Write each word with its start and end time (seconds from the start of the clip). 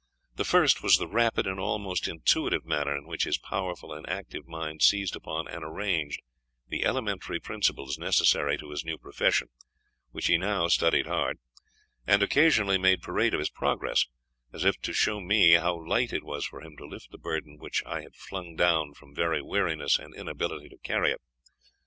The 0.35 0.43
first 0.45 0.81
was 0.81 0.97
the 0.97 1.07
rapid 1.07 1.45
and 1.45 1.59
almost 1.59 2.07
intuitive 2.07 2.65
manner 2.65 2.97
in 2.97 3.05
which 3.05 3.25
his 3.25 3.37
powerful 3.37 3.93
and 3.93 4.09
active 4.09 4.47
mind 4.47 4.81
seized 4.81 5.15
upon 5.15 5.47
and 5.47 5.63
arranged 5.63 6.23
the 6.67 6.83
elementary 6.85 7.39
principles 7.39 7.99
necessary 7.99 8.57
to 8.57 8.71
his 8.71 8.83
new 8.83 8.97
profession, 8.97 9.49
which 10.09 10.25
he 10.25 10.39
now 10.39 10.69
studied 10.69 11.05
hard, 11.05 11.37
and 12.07 12.23
occasionally 12.23 12.79
made 12.79 13.03
parade 13.03 13.35
of 13.35 13.39
his 13.39 13.51
progress, 13.51 14.07
as 14.51 14.65
if 14.65 14.81
to 14.81 14.91
show 14.91 15.19
me 15.21 15.51
how 15.51 15.77
light 15.85 16.13
it 16.13 16.23
was 16.23 16.47
for 16.47 16.63
him 16.63 16.75
to 16.77 16.87
lift 16.87 17.11
the 17.11 17.19
burden 17.19 17.59
which 17.59 17.85
I 17.85 18.01
had 18.01 18.15
flung 18.15 18.55
down 18.55 18.95
from 18.95 19.13
very 19.13 19.43
weariness 19.43 19.99
and 19.99 20.15
inability 20.15 20.67
to 20.69 20.79
carry 20.79 21.11
it. 21.11 21.21